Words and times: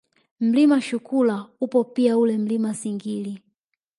Mlima 0.39 0.81
Shukula 0.81 1.49
upo 1.59 1.83
pia 1.83 2.17
ule 2.17 2.37
Mlima 2.37 2.73
Singiri 2.73 3.41